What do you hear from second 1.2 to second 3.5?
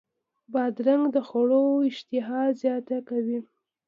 خوړو اشتها زیاته کوي.